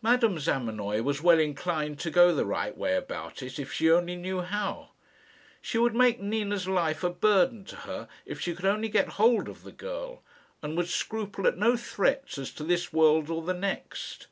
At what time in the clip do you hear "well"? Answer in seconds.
1.22-1.38